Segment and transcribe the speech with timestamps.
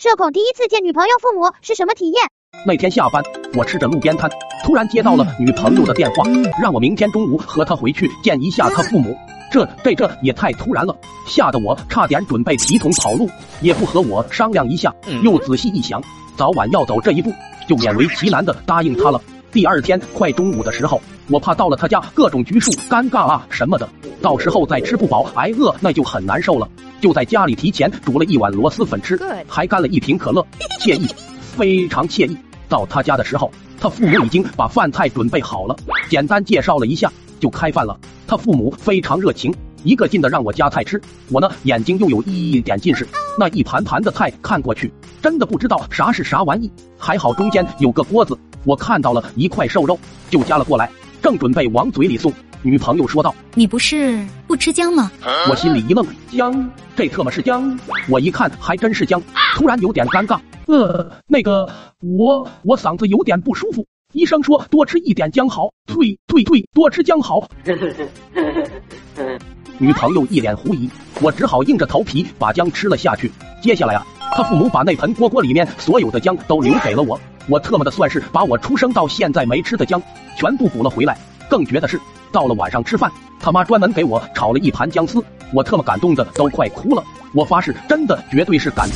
[0.00, 2.14] 社恐第一次见女朋友父母是什么体验？
[2.64, 4.30] 那天下班，我吃着路边摊，
[4.64, 6.24] 突然接到了女朋友的电话，
[6.58, 9.14] 让我明天中午和她回去见一下她父母。
[9.52, 13.28] 这这这也太突然了，吓得我差点准备提桶跑路，
[13.60, 14.90] 也不和我商量一下。
[15.22, 16.02] 又仔细一想，
[16.34, 17.30] 早晚要走这一步，
[17.68, 19.20] 就勉为其难的答应她了。
[19.52, 20.98] 第二天快中午的时候，
[21.28, 23.86] 我怕到了他家各种拘束、尴尬啊什么的，
[24.20, 26.68] 到时候再吃不饱挨饿，那就很难受了。
[27.00, 30.46] 就在家里提前煮了一碗螺蛳粉吃，还干了一瓶可乐，
[30.80, 31.08] 惬意，
[31.56, 32.36] 非常惬意。
[32.68, 35.74] 到他家的时候，他父母已经把饭菜准备好了，
[36.10, 37.98] 简单介绍了一下，就开饭了。
[38.26, 39.52] 他父母非常热情，
[39.82, 41.00] 一个劲的让我夹菜吃。
[41.30, 43.08] 我呢，眼睛又有一点近视，
[43.38, 44.92] 那一盘盘的菜看过去，
[45.22, 46.70] 真的不知道啥是啥玩意。
[46.98, 50.90] 还好中间有个锅子，我看到了一块瘦肉，就夹了过来，
[51.22, 52.30] 正准备往嘴里送。
[52.62, 55.10] 女朋友说道：“你不是不吃姜吗？”
[55.48, 56.70] 我心里一愣，姜？
[56.94, 57.78] 这特么是姜？
[58.06, 59.22] 我一看还真是姜，
[59.54, 60.38] 突然有点尴尬。
[60.66, 61.66] 呃，那个，
[62.00, 65.70] 我我嗓子有点不舒服，医生说多吃一点姜好。
[65.86, 67.48] 退退退，多吃姜好。
[69.78, 70.90] 女朋友一脸狐疑，
[71.22, 73.32] 我只好硬着头皮把姜吃了下去。
[73.62, 80.00] 接下来啊，他父母把那盆锅锅里面所有的姜都留给了我，我特么的算是把我出生到现在没吃的姜
[80.36, 81.16] 全部补了回来。
[81.48, 81.98] 更绝的是。
[82.32, 87.02] 到了晚上吃饭，他妈专门给我炒了一盘姜丝，我特么感动的都快哭了。
[87.32, 88.88] 我发誓，真的绝对是感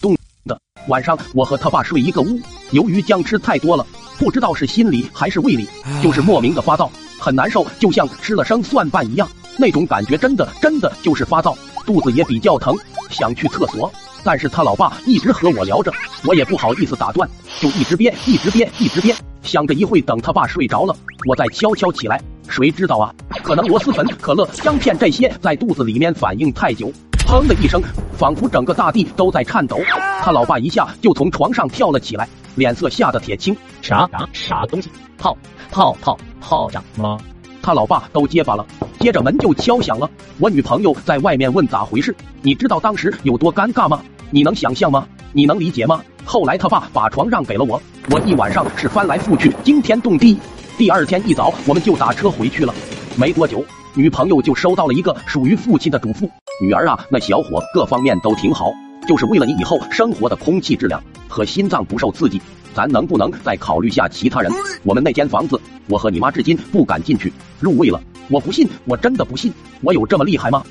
[0.00, 0.60] 动的。
[0.88, 3.86] 晚上我和他爸睡一个屋，由于姜吃太多了，
[4.18, 5.68] 不知道是心里还是胃里，
[6.02, 12.76] 就是莫名的发燥，很难受，就像吃了生蒜瓣一样，那种感觉真的真的就是发燥，肚子也比较疼，
[13.10, 13.92] 想去厕所，
[14.24, 15.92] 但是他老爸一直和我聊着，
[16.24, 17.28] 我也不好意思打断，
[17.60, 20.96] 就一直憋，一直憋，一直憋，想着一会等他爸睡着了，
[21.28, 22.20] 我再悄悄起来。
[22.48, 23.14] 谁知道啊？
[23.42, 26.92] 可能螺蛳粉、可乐、姜片这些在肚子里面反应太久，
[27.26, 27.82] 砰的一声，
[28.16, 29.78] 仿佛整个大地都在颤抖。
[30.22, 33.56] 他老爸一下就从床上跳了起来，脸色吓得铁青。
[33.80, 34.90] 啥啥啥东西？
[35.16, 35.36] 泡
[35.70, 37.18] 泡泡泡着吗？
[37.62, 38.66] 他老爸都结巴了。
[38.98, 42.14] 接着门就敲响了，我女朋友在外面问咋回事。
[42.42, 44.02] 你知道当时有多尴尬吗？
[44.30, 45.06] 你能想象吗？
[45.32, 46.02] 你能理解吗？
[46.24, 50.38] 后来他爸把床让给了我，我一晚上是翻来覆去，惊天动地。
[50.78, 52.74] 第二天一早，我们就打车回去了。
[53.16, 56.28] 没多久，女朋友就收到了一个属于父亲的嘱咐
[56.62, 58.72] ：“女儿啊，那小伙各方面都挺好，
[59.06, 62.40] 就是为了你以后生活的空气质量和心脏不受刺激，
[62.74, 64.50] 咱能不能再考虑下其他人？
[64.84, 68.00] 我们那间房子，我和你妈至今不敢进去入味了。
[68.30, 69.52] 我不信，我真的不信，
[69.82, 70.62] 我有这么厉害吗？”